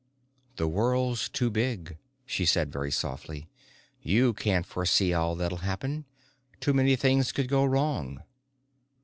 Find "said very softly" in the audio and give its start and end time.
2.43-3.47